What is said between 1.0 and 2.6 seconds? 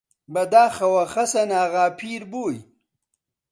خەسەناغا پیر بووی!